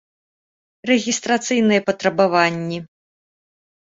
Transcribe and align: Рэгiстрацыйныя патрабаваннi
Рэгiстрацыйныя 0.89 1.81
патрабаваннi 1.89 2.79